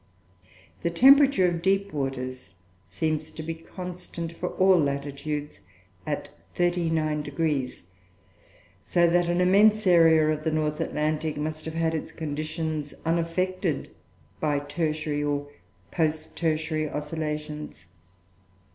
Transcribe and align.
The 0.81 0.89
temperature 0.89 1.47
of 1.47 1.61
deep 1.61 1.93
waters 1.93 2.55
seems 2.87 3.29
to 3.33 3.43
be 3.43 3.53
constant 3.53 4.35
for 4.35 4.49
all 4.55 4.79
latitudes 4.79 5.61
at 6.07 6.29
39°; 6.55 7.83
so 8.81 9.07
that 9.07 9.29
an 9.29 9.39
immense 9.41 9.85
area 9.85 10.27
of 10.29 10.43
the 10.43 10.49
North 10.49 10.81
Atlantic 10.81 11.37
must 11.37 11.65
have 11.65 11.75
had 11.75 11.93
its 11.93 12.11
conditions 12.11 12.95
unaffected 13.05 13.91
by 14.39 14.57
tertiary 14.57 15.23
or 15.23 15.47
post 15.91 16.35
tertiary 16.35 16.89
oscillations." 16.89 17.89